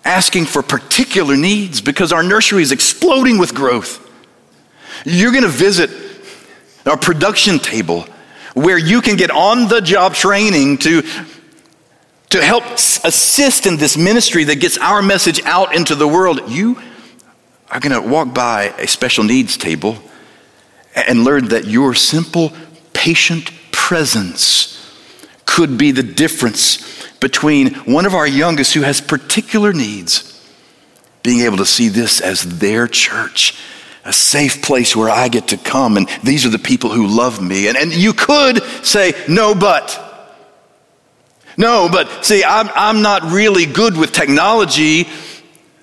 asking 0.03 0.45
for 0.45 0.61
particular 0.61 1.35
needs 1.35 1.81
because 1.81 2.11
our 2.11 2.23
nursery 2.23 2.61
is 2.61 2.71
exploding 2.71 3.37
with 3.37 3.53
growth. 3.53 4.05
You're 5.05 5.31
going 5.31 5.43
to 5.43 5.49
visit 5.49 5.89
our 6.85 6.97
production 6.97 7.59
table 7.59 8.05
where 8.53 8.77
you 8.77 9.01
can 9.01 9.15
get 9.15 9.31
on 9.31 9.67
the 9.67 9.81
job 9.81 10.13
training 10.13 10.77
to, 10.79 11.03
to 12.29 12.43
help 12.43 12.63
assist 12.63 13.65
in 13.65 13.77
this 13.77 13.97
ministry 13.97 14.43
that 14.45 14.59
gets 14.59 14.77
our 14.77 15.01
message 15.01 15.41
out 15.43 15.75
into 15.75 15.95
the 15.95 16.07
world. 16.07 16.49
You 16.49 16.81
are 17.69 17.79
going 17.79 18.01
to 18.01 18.07
walk 18.07 18.33
by 18.33 18.73
a 18.77 18.87
special 18.87 19.23
needs 19.23 19.57
table 19.57 19.97
and 20.95 21.23
learn 21.23 21.49
that 21.49 21.65
your 21.65 21.93
simple, 21.93 22.51
patient 22.93 23.51
presence 23.71 24.75
could 25.45 25.77
be 25.77 25.91
the 25.91 26.03
difference 26.03 26.98
between 27.19 27.73
one 27.85 28.05
of 28.05 28.13
our 28.13 28.27
youngest 28.27 28.73
who 28.73 28.81
has 28.81 29.01
particular 29.01 29.73
needs 29.73 30.29
being 31.23 31.41
able 31.41 31.57
to 31.57 31.65
see 31.65 31.89
this 31.89 32.21
as 32.21 32.59
their 32.59 32.87
church, 32.87 33.59
a 34.05 34.13
safe 34.13 34.61
place 34.61 34.95
where 34.95 35.09
I 35.09 35.27
get 35.27 35.49
to 35.49 35.57
come, 35.57 35.97
and 35.97 36.07
these 36.23 36.45
are 36.45 36.49
the 36.49 36.59
people 36.59 36.89
who 36.89 37.07
love 37.07 37.41
me. 37.41 37.67
And, 37.67 37.77
and 37.77 37.93
you 37.93 38.13
could 38.13 38.63
say, 38.85 39.13
no, 39.27 39.53
but. 39.53 40.05
No, 41.57 41.89
but 41.91 42.25
see, 42.25 42.43
I'm, 42.43 42.69
I'm 42.73 43.01
not 43.01 43.23
really 43.31 43.65
good 43.65 43.97
with 43.97 44.13
technology. 44.13 45.09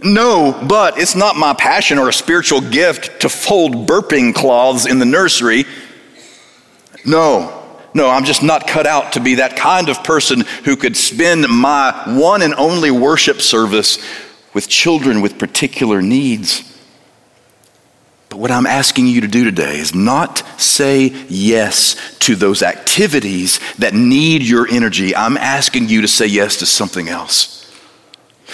No, 0.03 0.59
but 0.67 0.99
it's 0.99 1.15
not 1.15 1.37
my 1.37 1.53
passion 1.53 1.99
or 1.99 2.09
a 2.09 2.13
spiritual 2.13 2.63
gift 2.63 3.21
to 3.21 3.29
fold 3.29 3.87
burping 3.87 4.35
cloths 4.35 4.87
in 4.87 4.99
the 4.99 5.05
nursery. 5.05 5.65
No, 7.05 7.66
no, 7.97 8.11
I'm 8.11 8.25
just 8.25 8.43
not 8.43 8.69
cut 8.69 8.87
out 8.87 9.15
to 9.15 9.21
be 9.21 9.37
that 9.37 9.57
kind 9.57 9.89
of 9.89 10.05
person 10.05 10.43
who 10.65 10.77
could 10.77 10.97
spend 10.99 11.49
my 11.49 12.03
one 12.07 12.43
and 12.43 12.55
only 12.55 12.91
worship 12.91 13.41
service 13.41 13.99
with 14.53 14.69
children 14.69 15.23
with 15.23 15.39
particular 15.39 16.03
needs. 16.03 16.63
But 18.29 18.37
what 18.37 18.51
I'm 18.51 18.67
asking 18.67 19.07
you 19.07 19.23
to 19.23 19.27
do 19.27 19.45
today 19.45 19.79
is 19.79 19.95
not 19.95 20.43
say 20.61 21.07
yes 21.29 21.97
to 22.19 22.37
those 22.37 22.63
activities 22.63 23.61
that 23.79 23.95
need 23.95 24.43
your 24.43 24.69
energy. 24.69 25.17
I'm 25.17 25.39
asking 25.39 25.89
you 25.89 26.03
to 26.03 26.09
say 26.09 26.27
yes 26.27 26.59
to 26.59 26.67
something 26.67 27.09
else. 27.09 27.66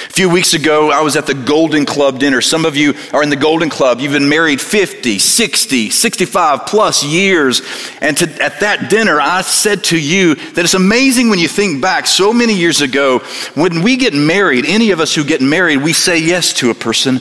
A 0.09 0.13
few 0.13 0.29
weeks 0.29 0.53
ago, 0.53 0.91
I 0.91 1.01
was 1.01 1.17
at 1.17 1.27
the 1.27 1.35
Golden 1.35 1.87
Club 1.87 2.19
dinner. 2.19 2.41
Some 2.41 2.65
of 2.65 2.77
you 2.77 2.95
are 3.13 3.23
in 3.23 3.31
the 3.31 3.37
Golden 3.37 3.71
Club. 3.71 4.01
You've 4.01 4.13
been 4.13 4.29
married 4.29 4.61
50, 4.61 5.19
60, 5.19 5.91
65 5.91 6.67
plus 6.67 7.05
years. 7.05 7.63
And 8.01 8.17
to, 8.17 8.25
at 8.43 8.61
that 8.61 8.91
dinner, 8.91 9.21
I 9.21 9.43
said 9.43 9.85
to 9.85 9.99
you 9.99 10.35
that 10.35 10.65
it's 10.65 10.75
amazing 10.75 11.31
when 11.31 11.39
you 11.39 11.49
think 11.49 11.81
back 11.81 12.07
so 12.07 12.33
many 12.33 12.55
years 12.55 12.81
ago, 12.81 13.21
when 13.55 13.83
we 13.83 13.97
get 13.97 14.13
married, 14.13 14.65
any 14.67 14.91
of 14.91 15.01
us 15.01 15.15
who 15.15 15.25
get 15.25 15.41
married, 15.41 15.79
we 15.79 15.93
say 15.93 16.19
yes 16.19 16.53
to 16.55 16.71
a 16.71 16.75
person. 16.75 17.21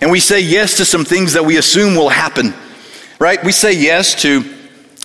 And 0.00 0.10
we 0.10 0.20
say 0.20 0.40
yes 0.40 0.78
to 0.78 0.84
some 0.84 1.04
things 1.04 1.34
that 1.34 1.44
we 1.44 1.58
assume 1.58 1.94
will 1.94 2.08
happen, 2.08 2.54
right? 3.18 3.42
We 3.44 3.52
say 3.52 3.72
yes 3.72 4.20
to 4.22 4.40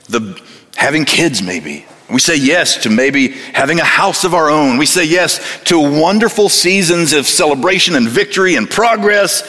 the 0.07 0.41
having 0.75 1.03
kids, 1.03 1.41
maybe. 1.41 1.85
We 2.09 2.19
say 2.19 2.37
yes 2.37 2.83
to 2.83 2.89
maybe 2.89 3.29
having 3.29 3.79
a 3.79 3.85
house 3.85 4.23
of 4.23 4.33
our 4.33 4.49
own. 4.49 4.77
We 4.77 4.85
say 4.85 5.03
yes 5.03 5.61
to 5.65 5.79
wonderful 5.79 6.47
seasons 6.47 7.11
of 7.11 7.27
celebration 7.27 7.95
and 7.95 8.07
victory 8.07 8.55
and 8.55 8.69
progress, 8.69 9.43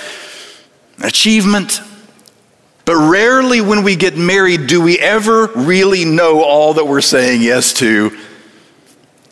achievement. 1.01 1.81
But 2.85 2.97
rarely, 2.97 3.61
when 3.61 3.85
we 3.85 3.95
get 3.95 4.17
married, 4.17 4.67
do 4.67 4.81
we 4.81 4.99
ever 4.99 5.47
really 5.55 6.05
know 6.05 6.43
all 6.43 6.75
that 6.75 6.87
we're 6.87 7.01
saying 7.01 7.43
yes 7.43 7.75
to. 7.75 8.19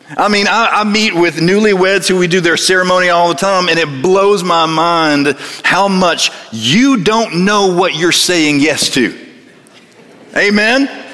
I 0.09 0.29
mean, 0.29 0.47
I, 0.47 0.67
I, 0.67 0.83
meet 0.85 1.13
with 1.13 1.35
newlyweds 1.35 2.07
who 2.07 2.17
we 2.17 2.27
do 2.27 2.39
their 2.39 2.55
ceremony 2.55 3.09
all 3.09 3.27
the 3.27 3.35
time, 3.35 3.67
and 3.67 3.77
it 3.77 4.01
blows 4.01 4.41
my 4.41 4.65
mind 4.65 5.35
how 5.63 5.89
much 5.89 6.31
you 6.53 7.03
don't 7.03 7.43
know 7.43 7.75
what 7.75 7.93
you're 7.93 8.13
saying 8.13 8.61
yes 8.61 8.89
to. 8.91 9.27
Amen? 10.33 11.06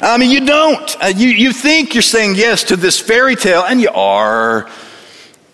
I 0.00 0.16
mean, 0.16 0.30
you 0.30 0.46
don't. 0.46 0.96
Uh, 1.02 1.06
you, 1.06 1.28
you 1.28 1.52
think 1.52 1.94
you're 1.94 2.02
saying 2.02 2.36
yes 2.36 2.64
to 2.64 2.76
this 2.76 3.00
fairy 3.00 3.34
tale, 3.34 3.64
and 3.64 3.80
you 3.80 3.90
are, 3.90 4.70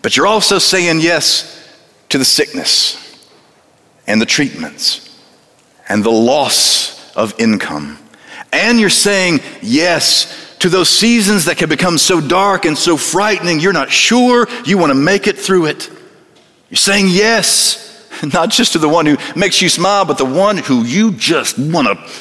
but 0.01 0.15
you're 0.15 0.27
also 0.27 0.59
saying 0.59 0.99
yes 1.01 1.51
to 2.09 2.17
the 2.17 2.25
sickness 2.25 3.01
and 4.05 4.21
the 4.21 4.25
treatments 4.25 5.19
and 5.89 6.03
the 6.03 6.11
loss 6.11 7.15
of 7.15 7.39
income. 7.39 7.97
And 8.53 8.79
you're 8.79 8.89
saying 8.89 9.39
yes 9.61 10.55
to 10.59 10.69
those 10.69 10.89
seasons 10.89 11.45
that 11.45 11.57
can 11.57 11.67
become 11.67 11.97
so 11.97 12.21
dark 12.21 12.65
and 12.65 12.77
so 12.77 12.97
frightening, 12.97 13.59
you're 13.59 13.73
not 13.73 13.91
sure 13.91 14.47
you 14.63 14.77
want 14.77 14.91
to 14.91 14.95
make 14.95 15.27
it 15.27 15.37
through 15.37 15.65
it. 15.65 15.89
You're 16.69 16.77
saying 16.77 17.07
yes, 17.09 18.07
not 18.33 18.51
just 18.51 18.73
to 18.73 18.79
the 18.79 18.89
one 18.89 19.07
who 19.07 19.17
makes 19.35 19.61
you 19.61 19.69
smile, 19.69 20.05
but 20.05 20.19
the 20.19 20.25
one 20.25 20.57
who 20.57 20.83
you 20.83 21.13
just 21.13 21.57
want 21.57 21.87
to 21.87 22.11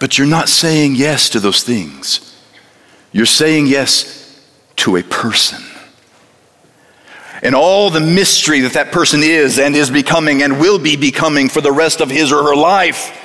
But 0.00 0.18
you're 0.18 0.26
not 0.26 0.48
saying 0.48 0.96
yes 0.96 1.28
to 1.30 1.40
those 1.40 1.62
things. 1.62 2.34
You're 3.12 3.26
saying 3.26 3.68
yes 3.68 4.16
to 4.76 4.96
a 4.96 5.02
person. 5.04 5.62
and 7.42 7.54
all 7.54 7.88
the 7.88 8.00
mystery 8.00 8.60
that 8.60 8.74
that 8.74 8.92
person 8.92 9.22
is 9.22 9.58
and 9.58 9.74
is 9.74 9.90
becoming 9.90 10.42
and 10.42 10.60
will 10.60 10.78
be 10.78 10.96
becoming 10.96 11.48
for 11.48 11.60
the 11.60 11.72
rest 11.72 12.00
of 12.00 12.10
his 12.10 12.32
or 12.32 12.42
her 12.42 12.56
life. 12.56 13.16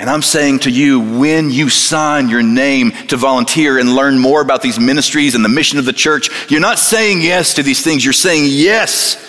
And 0.00 0.08
I'm 0.08 0.22
saying 0.22 0.60
to 0.60 0.70
you, 0.70 1.18
when 1.18 1.50
you 1.50 1.68
sign 1.68 2.28
your 2.28 2.42
name 2.42 2.90
to 3.08 3.16
volunteer 3.16 3.78
and 3.78 3.94
learn 3.94 4.18
more 4.18 4.40
about 4.40 4.62
these 4.62 4.80
ministries 4.80 5.34
and 5.34 5.44
the 5.44 5.48
mission 5.48 5.78
of 5.78 5.84
the 5.84 5.92
church, 5.92 6.30
you're 6.50 6.58
not 6.58 6.78
saying 6.78 7.20
yes 7.20 7.54
to 7.54 7.62
these 7.62 7.84
things, 7.84 8.04
you're 8.04 8.12
saying 8.14 8.44
yes 8.46 9.24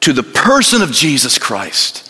to 0.00 0.12
the 0.12 0.22
person 0.22 0.80
of 0.80 0.90
Jesus 0.90 1.38
Christ. 1.38 2.05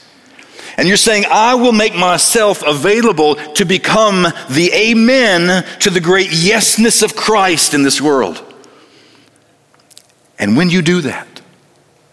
And 0.77 0.87
you're 0.87 0.99
saying, 0.99 1.25
I 1.31 1.55
will 1.55 1.73
make 1.73 1.95
myself 1.95 2.63
available 2.63 3.37
to 3.55 3.65
become 3.65 4.27
the 4.51 4.71
amen 4.73 5.65
to 5.81 5.91
the 5.91 6.01
great 6.01 6.29
yesness 6.29 7.03
of 7.03 7.17
Christ 7.17 7.73
in 7.73 7.83
this 7.83 8.01
world. 8.01 8.43
And 10.39 10.57
when 10.57 10.69
you 10.69 10.83
do 10.83 11.01
that, 11.01 11.27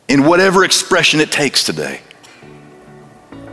in 0.08 0.26
whatever 0.26 0.64
expression 0.64 1.20
it 1.20 1.32
takes 1.32 1.64
today, 1.64 2.02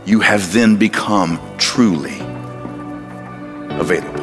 you 0.05 0.21
have 0.21 0.53
then 0.53 0.77
become 0.77 1.39
truly 1.57 2.19
available. 3.69 4.20